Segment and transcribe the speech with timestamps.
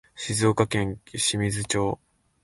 [0.15, 1.99] 静岡県清水町